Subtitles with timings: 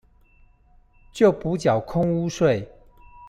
[1.11, 2.65] 就補繳空屋稅